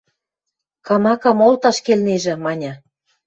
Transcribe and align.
Камакам 0.87 1.39
олташ 1.47 1.77
келнежӹ,– 1.85 2.33
маньы. 2.43 2.71